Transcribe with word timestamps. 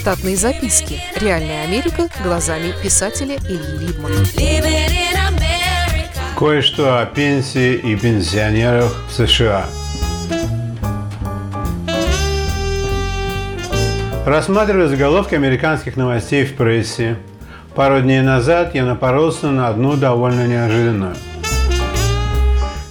Штатные 0.00 0.34
записки. 0.34 0.98
Реальная 1.20 1.64
Америка 1.64 2.08
глазами 2.24 2.72
писателя 2.82 3.36
Ильи 3.36 3.86
Либмана. 3.86 4.14
Кое-что 6.38 7.02
о 7.02 7.04
пенсии 7.04 7.74
и 7.74 7.94
пенсионерах 7.96 8.96
в 9.10 9.12
США. 9.12 9.66
Рассматривая 14.24 14.88
заголовки 14.88 15.34
американских 15.34 15.98
новостей 15.98 16.46
в 16.46 16.54
прессе, 16.56 17.18
пару 17.74 18.00
дней 18.00 18.22
назад 18.22 18.74
я 18.74 18.86
напоролся 18.86 19.48
на 19.48 19.68
одну 19.68 19.98
довольно 19.98 20.46
неожиданную. 20.46 21.14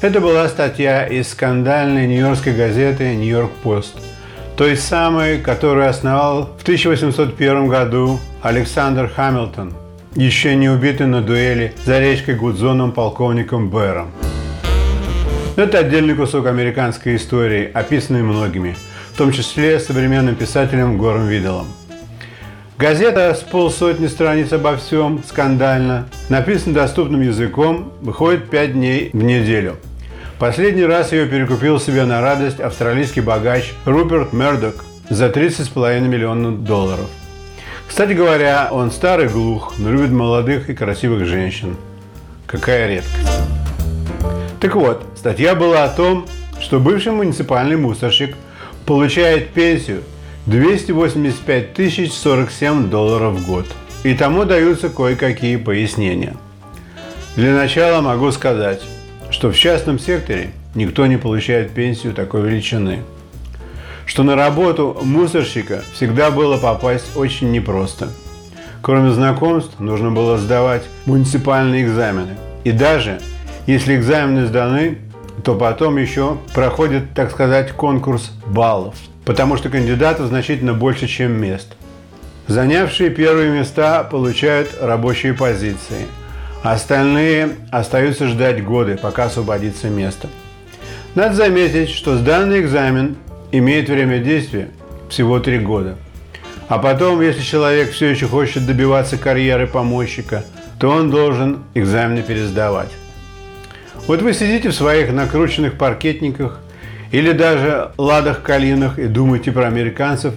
Это 0.01 0.21
была 0.21 0.47
статья 0.47 1.07
из 1.07 1.29
скандальной 1.29 2.05
нью-йоркской 2.05 2.53
газеты 2.53 3.15
«Нью-Йорк 3.15 3.51
Пост», 3.63 3.95
той 4.59 4.75
самой, 4.75 5.39
которую 5.39 5.87
основал 5.87 6.57
в 6.59 6.63
1801 6.63 7.69
году 7.69 8.19
Александр 8.41 9.07
Хамилтон– 9.07 9.73
еще 10.15 10.53
не 10.53 10.67
убитый 10.67 11.07
на 11.07 11.21
дуэли 11.21 11.73
за 11.85 12.01
речкой 12.01 12.35
Гудзоном 12.35 12.91
полковником 12.91 13.69
Бэром. 13.69 14.11
Это 15.55 15.79
отдельный 15.79 16.13
кусок 16.13 16.45
американской 16.45 17.15
истории, 17.15 17.71
описанный 17.73 18.21
многими, 18.21 18.75
в 19.13 19.17
том 19.17 19.31
числе 19.31 19.79
современным 19.79 20.35
писателем 20.35 20.97
Гором 20.97 21.29
Виделом. 21.29 21.67
Газета 22.77 23.33
с 23.33 23.39
полсотни 23.39 24.07
страниц 24.07 24.51
обо 24.51 24.75
всем, 24.75 25.23
скандально, 25.25 26.09
написана 26.27 26.75
доступным 26.75 27.21
языком, 27.21 27.93
выходит 28.01 28.49
пять 28.49 28.73
дней 28.73 29.09
в 29.13 29.23
неделю. 29.23 29.77
Последний 30.39 30.85
раз 30.85 31.11
ее 31.11 31.25
перекупил 31.25 31.81
себе 31.81 32.05
на 32.05 32.21
радость 32.21 32.61
австралийский 32.61 33.19
богач 33.19 33.73
Руперт 33.83 34.31
Мердок 34.31 34.85
за 35.09 35.27
30,5 35.27 35.99
миллионов 36.07 36.63
долларов. 36.63 37.07
Кстати 37.85 38.13
говоря, 38.13 38.69
он 38.71 38.89
старый 38.89 39.27
глух, 39.27 39.73
но 39.77 39.91
любит 39.91 40.11
молодых 40.11 40.69
и 40.69 40.73
красивых 40.73 41.25
женщин. 41.25 41.75
Какая 42.47 42.87
редкость. 42.87 43.41
Так 44.61 44.75
вот, 44.75 45.03
статья 45.17 45.55
была 45.55 45.83
о 45.83 45.89
том, 45.89 46.25
что 46.61 46.79
бывший 46.79 47.11
муниципальный 47.11 47.75
мусорщик 47.75 48.33
получает 48.85 49.49
пенсию 49.49 50.03
285 50.45 51.73
тысяч 51.73 52.13
47 52.13 52.89
долларов 52.89 53.33
в 53.33 53.45
год. 53.45 53.65
И 54.03 54.13
тому 54.13 54.45
даются 54.45 54.87
кое-какие 54.87 55.57
пояснения. 55.57 56.37
Для 57.35 57.53
начала 57.53 57.99
могу 57.99 58.31
сказать, 58.31 58.81
что 59.31 59.51
в 59.51 59.57
частном 59.57 59.99
секторе 59.99 60.51
никто 60.75 61.05
не 61.07 61.17
получает 61.17 61.71
пенсию 61.71 62.13
такой 62.13 62.41
величины– 62.41 62.99
что 64.09 64.23
на 64.23 64.35
работу 64.35 64.97
мусорщика 65.03 65.83
всегда 65.93 66.31
было 66.31 66.57
попасть 66.57 67.15
очень 67.15 67.51
непросто. 67.51 68.09
Кроме 68.81 69.11
знакомств, 69.11 69.79
нужно 69.79 70.09
было 70.09 70.39
сдавать 70.39 70.81
муниципальные 71.05 71.83
экзамены. 71.83 72.35
И 72.63 72.71
даже 72.71 73.19
если 73.67 73.95
экзамены 73.95 74.47
сданы, 74.47 74.97
то 75.43 75.53
потом 75.53 75.97
еще 75.97 76.39
проходит, 76.55 77.13
так 77.13 77.29
сказать, 77.29 77.71
конкурс 77.71 78.31
баллов, 78.47 78.95
потому 79.25 79.57
что 79.57 79.69
кандидатов 79.69 80.25
значительно 80.29 80.73
больше, 80.73 81.05
чем 81.05 81.33
мест. 81.39 81.75
Занявшие 82.47 83.11
первые 83.11 83.51
места 83.51 84.03
получают 84.03 84.69
рабочие 84.81 85.35
позиции, 85.35 86.07
остальные 86.63 87.55
остаются 87.71 88.27
ждать 88.27 88.63
годы, 88.63 88.97
пока 88.97 89.25
освободится 89.25 89.89
место. 89.89 90.27
Надо 91.15 91.33
заметить, 91.35 91.89
что 91.89 92.17
сданный 92.17 92.61
экзамен 92.61 93.15
имеет 93.51 93.89
время 93.89 94.19
действия 94.19 94.69
всего 95.09 95.39
три 95.39 95.59
года. 95.59 95.95
А 96.67 96.77
потом, 96.77 97.21
если 97.21 97.41
человек 97.41 97.91
все 97.91 98.07
еще 98.07 98.27
хочет 98.27 98.67
добиваться 98.67 99.17
карьеры 99.17 99.65
помощника, 99.65 100.45
то 100.79 100.89
он 100.89 101.09
должен 101.09 101.63
экзамены 101.73 102.21
пересдавать. 102.21 102.91
Вот 104.05 104.21
вы 104.21 104.33
сидите 104.33 104.69
в 104.69 104.75
своих 104.75 105.11
накрученных 105.11 105.77
паркетниках 105.77 106.59
или 107.11 107.31
даже 107.31 107.91
ладах-калинах 107.97 108.99
и 108.99 109.07
думаете 109.07 109.51
про 109.51 109.65
американцев 109.65 110.35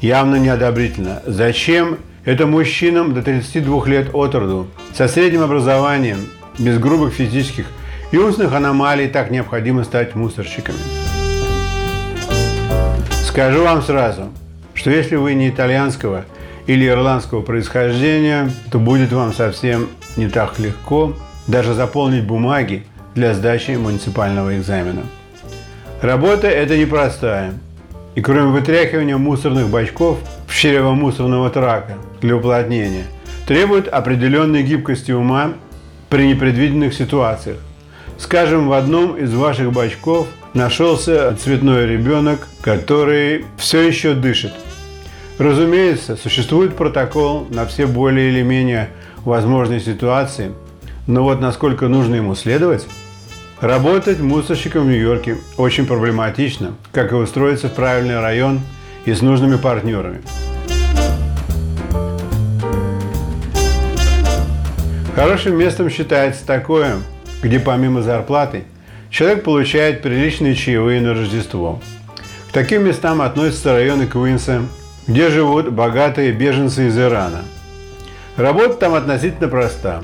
явно 0.00 0.36
неодобрительно. 0.36 1.22
Зачем 1.26 1.98
это 2.28 2.46
мужчинам 2.46 3.14
до 3.14 3.22
32 3.22 3.86
лет 3.86 4.10
от 4.12 4.34
роду, 4.34 4.66
со 4.92 5.08
средним 5.08 5.44
образованием, 5.44 6.18
без 6.58 6.78
грубых 6.78 7.14
физических 7.14 7.64
и 8.12 8.18
умственных 8.18 8.52
аномалий 8.52 9.08
так 9.08 9.30
необходимо 9.30 9.82
стать 9.82 10.14
мусорщиками? 10.14 10.76
Скажу 13.24 13.62
вам 13.64 13.80
сразу, 13.80 14.28
что 14.74 14.90
если 14.90 15.16
вы 15.16 15.32
не 15.32 15.48
итальянского 15.48 16.26
или 16.66 16.86
ирландского 16.86 17.40
происхождения, 17.40 18.50
то 18.70 18.78
будет 18.78 19.10
вам 19.10 19.32
совсем 19.32 19.88
не 20.18 20.28
так 20.28 20.58
легко 20.58 21.16
даже 21.46 21.72
заполнить 21.72 22.26
бумаги 22.26 22.84
для 23.14 23.32
сдачи 23.32 23.70
муниципального 23.70 24.54
экзамена. 24.58 25.04
Работа 26.02 26.46
эта 26.46 26.76
непростая. 26.76 27.54
И 28.14 28.20
кроме 28.20 28.48
вытряхивания 28.48 29.16
мусорных 29.16 29.68
бачков 29.68 30.18
в 30.46 30.54
чрево 30.54 30.92
мусорного 30.92 31.48
трака 31.48 31.96
для 32.20 32.36
уплотнения, 32.36 33.04
требует 33.46 33.88
определенной 33.88 34.62
гибкости 34.62 35.12
ума 35.12 35.54
при 36.08 36.26
непредвиденных 36.26 36.94
ситуациях. 36.94 37.58
Скажем, 38.18 38.68
в 38.68 38.72
одном 38.72 39.16
из 39.16 39.32
ваших 39.32 39.72
бачков 39.72 40.26
нашелся 40.54 41.36
цветной 41.36 41.86
ребенок, 41.86 42.48
который 42.62 43.44
все 43.56 43.82
еще 43.82 44.14
дышит. 44.14 44.52
Разумеется, 45.38 46.16
существует 46.16 46.74
протокол 46.74 47.46
на 47.48 47.64
все 47.64 47.86
более 47.86 48.30
или 48.30 48.42
менее 48.42 48.90
возможные 49.24 49.80
ситуации, 49.80 50.52
но 51.06 51.22
вот 51.22 51.40
насколько 51.40 51.86
нужно 51.86 52.16
ему 52.16 52.34
следовать? 52.34 52.86
Работать 53.60 54.20
мусорщиком 54.20 54.84
в 54.84 54.86
Нью-Йорке 54.88 55.36
очень 55.56 55.86
проблематично, 55.86 56.74
как 56.92 57.12
и 57.12 57.16
устроиться 57.16 57.68
в 57.68 57.74
правильный 57.74 58.20
район 58.20 58.60
и 59.04 59.12
с 59.12 59.22
нужными 59.22 59.56
партнерами. 59.56 60.22
Хорошим 65.18 65.58
местом 65.58 65.90
считается 65.90 66.46
такое, 66.46 66.98
где 67.42 67.58
помимо 67.58 68.02
зарплаты– 68.02 68.62
человек 69.10 69.42
получает 69.42 70.00
приличные 70.00 70.54
чаевые 70.54 71.00
на 71.00 71.12
Рождество. 71.12 71.80
К 72.48 72.52
таким 72.52 72.84
местам 72.84 73.20
относятся 73.20 73.72
районы 73.72 74.06
Куинса, 74.06 74.62
где 75.08 75.28
живут 75.28 75.72
богатые 75.72 76.30
беженцы 76.30 76.86
из 76.86 76.96
Ирана. 76.96 77.42
Работа 78.36 78.74
там 78.74 78.94
относительно 78.94 79.48
проста. 79.48 80.02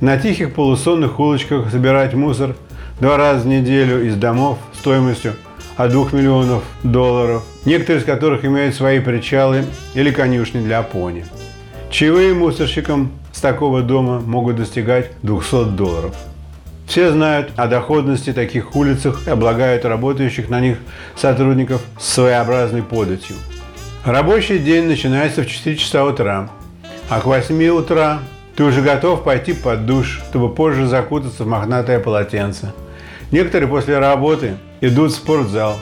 На 0.00 0.16
тихих 0.16 0.54
полусонных 0.54 1.20
улочках 1.20 1.70
собирать 1.70 2.14
мусор 2.14 2.56
два 2.98 3.18
раза 3.18 3.40
в 3.40 3.46
неделю 3.46 4.06
из 4.06 4.16
домов 4.16 4.56
стоимостью 4.72 5.34
от 5.76 5.92
2 5.92 6.12
миллионов 6.12 6.62
долларов, 6.82 7.44
некоторые 7.66 8.00
из 8.00 8.06
которых 8.06 8.42
имеют 8.46 8.74
свои 8.74 9.00
причалы 9.00 9.66
или 9.92 10.10
конюшни 10.10 10.62
для 10.62 10.80
пони. 10.80 11.26
Чаевые 11.90 12.32
мусорщикам 12.32 13.12
с 13.36 13.40
такого 13.40 13.82
дома 13.82 14.20
могут 14.20 14.56
достигать 14.56 15.10
200 15.22 15.76
долларов. 15.76 16.14
Все 16.86 17.12
знают 17.12 17.50
о 17.56 17.66
доходности 17.66 18.32
таких 18.32 18.74
улицах 18.74 19.26
и 19.26 19.30
облагают 19.30 19.84
работающих 19.84 20.48
на 20.48 20.58
них 20.58 20.78
сотрудников 21.16 21.82
своеобразной 22.00 22.82
податью. 22.82 23.36
Рабочий 24.06 24.58
день 24.58 24.86
начинается 24.86 25.42
в 25.42 25.48
4 25.48 25.76
часа 25.76 26.06
утра, 26.06 26.48
а 27.10 27.20
к 27.20 27.26
8 27.26 27.62
утра 27.68 28.20
ты 28.56 28.64
уже 28.64 28.80
готов 28.80 29.22
пойти 29.22 29.52
под 29.52 29.84
душ, 29.84 30.22
чтобы 30.30 30.54
позже 30.54 30.86
закутаться 30.86 31.44
в 31.44 31.46
мохнатое 31.46 32.00
полотенце. 32.00 32.72
Некоторые 33.32 33.68
после 33.68 33.98
работы 33.98 34.54
идут 34.80 35.12
в 35.12 35.14
спортзал, 35.14 35.76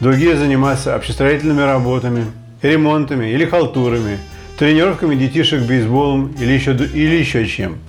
другие 0.00 0.36
занимаются 0.36 0.94
общестроительными 0.94 1.62
работами, 1.62 2.26
ремонтами 2.60 3.30
или 3.30 3.46
халтурами, 3.46 4.18
тренировками 4.58 5.14
детишек 5.14 5.62
бейсболом 5.62 6.34
или 6.38 6.52
еще, 6.52 6.72
или 6.72 7.16
еще 7.16 7.46
чем– 7.46 7.78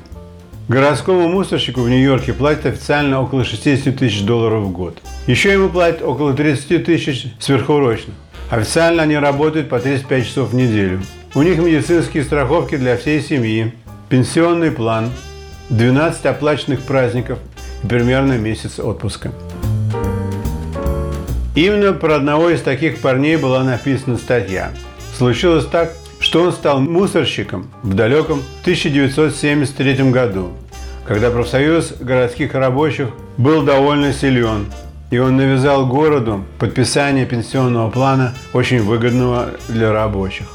Городскому 0.69 1.27
мусорщику 1.27 1.81
в 1.81 1.89
Нью-Йорке 1.89 2.31
платят 2.31 2.67
официально 2.67 3.19
около 3.19 3.43
60 3.43 3.97
тысяч 3.97 4.21
долларов 4.21 4.65
в 4.65 4.71
год. 4.71 4.99
Еще 5.25 5.51
ему 5.51 5.67
платят 5.69 6.03
около 6.03 6.35
30 6.35 6.85
тысяч 6.85 7.25
сверхурочных. 7.39 8.13
Официально 8.51 9.01
они 9.01 9.17
работают 9.17 9.67
по 9.67 9.79
35 9.79 10.27
часов 10.27 10.51
в 10.51 10.55
неделю. 10.55 11.01
У 11.33 11.41
них 11.41 11.57
медицинские 11.57 12.23
страховки 12.23 12.77
для 12.77 12.97
всей 12.97 13.19
семьи, 13.19 13.73
пенсионный 14.09 14.69
план, 14.69 15.09
12 15.69 16.23
оплаченных 16.27 16.81
праздников 16.81 17.39
и 17.83 17.87
примерно 17.87 18.33
месяц 18.33 18.77
отпуска. 18.77 19.31
Именно 21.55 21.93
про 21.93 22.17
одного 22.17 22.51
из 22.51 22.61
таких 22.61 22.99
парней 22.99 23.37
была 23.37 23.63
написана 23.63 24.17
статья. 24.17 24.69
Случилось 25.17 25.65
так, 25.65 25.93
что 26.29 26.43
он 26.43 26.51
стал 26.51 26.79
мусорщиком 26.79 27.71
в 27.81 27.95
далеком 27.95 28.43
1973 28.61 30.11
году, 30.11 30.51
когда 31.03 31.31
профсоюз 31.31 31.95
городских 31.99 32.53
рабочих 32.53 33.07
был 33.37 33.63
довольно 33.63 34.13
силен, 34.13 34.67
и 35.09 35.17
он 35.17 35.37
навязал 35.37 35.87
городу 35.87 36.45
подписание 36.59 37.25
пенсионного 37.25 37.89
плана, 37.89 38.35
очень 38.53 38.83
выгодного 38.83 39.53
для 39.69 39.91
рабочих. 39.91 40.45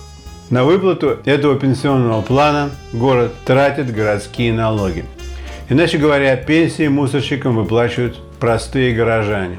На 0.48 0.62
выплату 0.62 1.18
этого 1.24 1.58
пенсионного 1.58 2.22
плана 2.22 2.70
город 2.92 3.32
тратит 3.44 3.92
городские 3.92 4.52
налоги. 4.52 5.04
Иначе 5.68 5.98
говоря, 5.98 6.36
пенсии 6.36 6.86
мусорщикам 6.86 7.56
выплачивают 7.56 8.20
простые 8.38 8.94
горожане. 8.94 9.58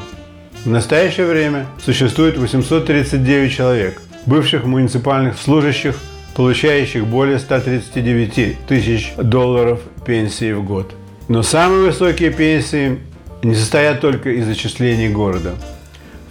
В 0.64 0.70
настоящее 0.70 1.28
время 1.28 1.66
существует 1.84 2.38
839 2.38 3.52
человек, 3.52 4.02
бывших 4.26 4.66
муниципальных 4.66 5.38
служащих, 5.38 5.96
получающих 6.36 7.06
более 7.06 7.40
139 7.40 8.58
тысяч 8.68 9.14
долларов 9.18 9.80
пенсии 10.06 10.52
в 10.52 10.64
год. 10.64 10.94
Но 11.28 11.44
самые 11.44 11.86
высокие 11.86 12.32
пенсии 12.32 13.00
не 13.42 13.56
состоят 13.56 14.02
только 14.02 14.32
из 14.32 14.46
зачислений 14.46 15.10
города. 15.10 15.54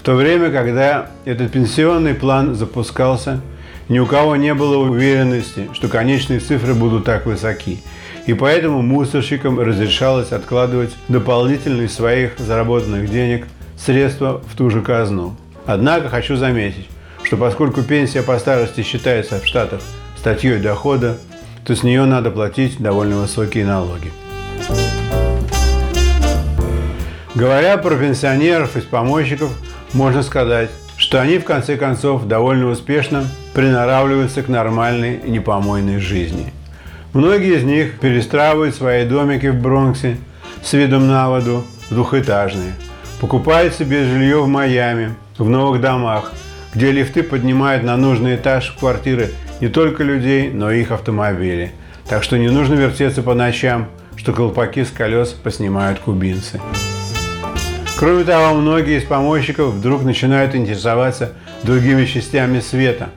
В 0.00 0.04
то 0.04 0.14
время, 0.14 0.50
когда 0.50 1.10
этот 1.24 1.52
пенсионный 1.52 2.14
план 2.14 2.54
запускался, 2.54 3.40
ни 3.88 3.98
у 3.98 4.06
кого 4.06 4.36
не 4.36 4.54
было 4.54 4.76
уверенности, 4.76 5.68
что 5.72 5.88
конечные 5.88 6.40
цифры 6.40 6.74
будут 6.74 7.04
так 7.04 7.26
высоки. 7.26 7.78
И 8.26 8.32
поэтому 8.32 8.82
мусорщикам 8.82 9.60
разрешалось 9.60 10.32
откладывать 10.32 10.94
дополнительные 11.08 11.88
своих 11.88 12.38
заработанных 12.38 13.10
денег 13.10 13.46
средства 13.78 14.42
в 14.50 14.56
ту 14.56 14.70
же 14.70 14.80
казну. 14.80 15.36
Однако 15.66 16.08
хочу 16.08 16.36
заметить, 16.36 16.88
что 17.24 17.36
поскольку 17.36 17.82
пенсия 17.82 18.22
по 18.22 18.38
старости 18.38 18.82
считается 18.82 19.40
в 19.40 19.46
Штатах 19.46 19.80
статьей 20.16 20.58
дохода, 20.58 21.18
то 21.64 21.74
с 21.74 21.82
нее 21.82 22.04
надо 22.04 22.30
платить 22.30 22.78
довольно 22.78 23.16
высокие 23.16 23.64
налоги. 23.64 24.12
Говоря 27.34 27.78
про 27.78 27.96
пенсионеров 27.96 28.76
и 28.76 28.80
помощников, 28.80 29.50
можно 29.92 30.22
сказать, 30.22 30.70
что 30.96 31.20
они 31.20 31.38
в 31.38 31.44
конце 31.44 31.76
концов 31.76 32.26
довольно 32.26 32.68
успешно 32.68 33.26
приноравливаются 33.54 34.42
к 34.42 34.48
нормальной 34.48 35.20
непомойной 35.24 35.98
жизни. 35.98 36.52
Многие 37.12 37.56
из 37.56 37.64
них 37.64 37.98
перестраивают 37.98 38.74
свои 38.74 39.04
домики 39.04 39.46
в 39.46 39.60
Бронксе 39.60 40.18
с 40.62 40.72
видом 40.72 41.08
на 41.08 41.28
воду 41.28 41.64
двухэтажные, 41.90 42.74
покупают 43.20 43.74
себе 43.74 44.04
жилье 44.04 44.42
в 44.42 44.48
Майами, 44.48 45.14
в 45.38 45.48
новых 45.48 45.80
домах, 45.80 46.32
где 46.74 46.90
лифты 46.90 47.22
поднимают 47.22 47.84
на 47.84 47.96
нужный 47.96 48.36
этаж 48.36 48.74
квартиры 48.78 49.30
не 49.60 49.68
только 49.68 50.02
людей, 50.02 50.50
но 50.50 50.70
и 50.70 50.80
их 50.80 50.90
автомобили. 50.90 51.72
Так 52.08 52.22
что 52.22 52.36
не 52.36 52.48
нужно 52.48 52.74
вертеться 52.74 53.22
по 53.22 53.34
ночам, 53.34 53.88
что 54.16 54.32
колпаки 54.32 54.84
с 54.84 54.90
колес 54.90 55.30
поснимают 55.30 56.00
кубинцы. 56.00 56.60
Кроме 57.96 58.24
того, 58.24 58.54
многие 58.54 58.98
из 58.98 59.04
помощников 59.04 59.74
вдруг 59.74 60.02
начинают 60.02 60.54
интересоваться 60.54 61.32
другими 61.62 62.04
частями 62.06 62.60
света. 62.60 63.10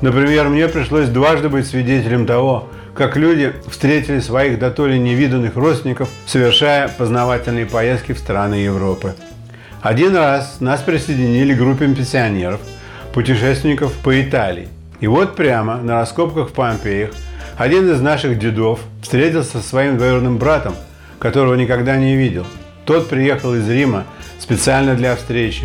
Например, 0.00 0.48
мне 0.48 0.68
пришлось 0.68 1.08
дважды 1.08 1.48
быть 1.48 1.66
свидетелем 1.66 2.24
того, 2.24 2.68
как 2.94 3.16
люди 3.16 3.52
встретили 3.68 4.18
своих 4.18 4.58
до 4.58 4.70
то 4.70 4.86
ли 4.86 4.98
невиданных 4.98 5.54
родственников, 5.56 6.08
совершая 6.26 6.88
познавательные 6.88 7.66
поездки 7.66 8.12
в 8.12 8.18
страны 8.18 8.54
Европы. 8.54 9.14
Один 9.82 10.16
раз 10.16 10.56
нас 10.60 10.80
присоединили 10.80 11.54
к 11.54 11.58
группе 11.58 11.86
пенсионеров, 11.86 12.60
путешественников 13.12 13.92
по 14.04 14.20
Италии. 14.20 14.68
И 15.00 15.06
вот 15.06 15.36
прямо 15.36 15.78
на 15.78 16.00
раскопках 16.00 16.50
в 16.50 16.52
Помпеях 16.52 17.10
один 17.56 17.90
из 17.90 18.00
наших 18.00 18.38
дедов 18.38 18.80
встретился 19.02 19.58
со 19.58 19.68
своим 19.68 19.96
двоюродным 19.96 20.38
братом, 20.38 20.74
которого 21.18 21.54
никогда 21.54 21.96
не 21.96 22.16
видел– 22.16 22.46
тот 22.88 23.10
приехал 23.10 23.54
из 23.54 23.68
Рима 23.68 24.06
специально 24.38 24.94
для 24.94 25.14
встречи. 25.14 25.64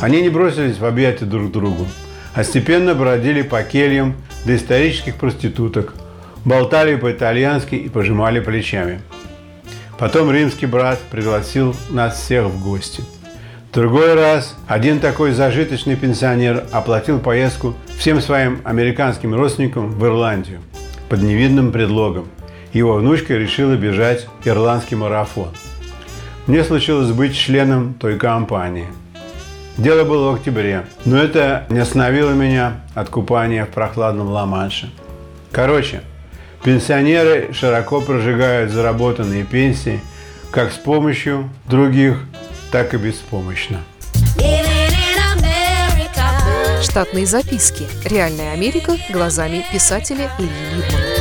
Они 0.00 0.20
не 0.22 0.28
бросились 0.28 0.76
в 0.76 0.84
объятия 0.84 1.24
друг 1.24 1.52
другу, 1.52 1.86
а 2.34 2.42
степенно 2.42 2.96
бродили 2.96 3.42
по 3.42 3.62
кельям 3.62 4.16
до 4.44 4.56
исторических 4.56 5.14
проституток, 5.14 5.94
болтали 6.44 6.96
по-итальянски 6.96 7.76
и 7.76 7.88
пожимали 7.88 8.40
плечами. 8.40 9.02
Потом 10.00 10.32
римский 10.32 10.66
брат 10.66 10.98
пригласил 11.12 11.76
нас 11.90 12.20
всех 12.20 12.46
в 12.46 12.60
гости. 12.60 13.04
Другой 13.72 14.14
раз 14.14 14.56
один 14.66 15.00
такой 15.00 15.32
зажиточный 15.32 15.96
пенсионер 15.96 16.64
оплатил 16.72 17.18
поездку 17.18 17.74
всем 17.98 18.20
своим 18.20 18.60
американским 18.64 19.34
родственникам 19.34 19.90
в 19.90 20.04
Ирландию 20.04 20.60
под 21.08 21.22
невидным 21.22 21.72
предлогом. 21.72 22.28
Его 22.72 22.94
внучка 22.94 23.34
решила 23.34 23.74
бежать 23.74 24.26
ирландский 24.44 24.96
марафон– 24.96 25.48
мне 26.48 26.64
случилось 26.64 27.12
быть 27.12 27.36
членом 27.36 27.94
той 27.94 28.18
компании. 28.18 28.88
Дело 29.76 30.02
было 30.02 30.32
в 30.32 30.34
октябре, 30.34 30.86
но 31.04 31.16
это 31.16 31.66
не 31.70 31.78
остановило 31.78 32.32
меня 32.32 32.80
от 32.96 33.10
купания 33.10 33.64
в 33.64 33.68
прохладном 33.68 34.26
Ла-Манше. 34.26 34.90
Короче, 35.52 36.00
пенсионеры 36.64 37.52
широко 37.52 38.00
прожигают 38.00 38.72
заработанные 38.72 39.44
пенсии 39.44 40.00
как 40.50 40.72
с 40.72 40.76
помощью 40.76 41.48
других, 41.66 42.18
так 42.72 42.94
и 42.94 42.96
беспомощно. 42.96 43.84
Штатные 46.82 47.26
записки. 47.26 47.86
Реальная 48.04 48.52
Америка 48.52 48.96
глазами 49.10 49.64
писателя 49.70 50.30
Ильи 50.38 50.48
Липмана. 50.74 51.12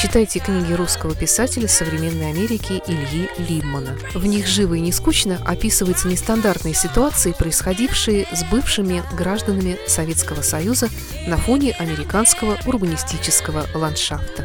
Читайте 0.00 0.40
книги 0.40 0.72
русского 0.74 1.14
писателя 1.14 1.68
современной 1.68 2.30
Америки 2.30 2.82
Ильи 2.86 3.30
Лиммана. 3.38 3.96
В 4.14 4.26
них 4.26 4.46
живо 4.46 4.74
и 4.74 4.80
не 4.80 4.92
скучно 4.92 5.40
описываются 5.46 6.08
нестандартные 6.08 6.74
ситуации, 6.74 7.32
происходившие 7.32 8.26
с 8.30 8.44
бывшими 8.44 9.02
гражданами 9.16 9.78
Советского 9.86 10.42
Союза 10.42 10.88
на 11.26 11.38
фоне 11.38 11.72
американского 11.78 12.58
урбанистического 12.66 13.66
ландшафта. 13.74 14.44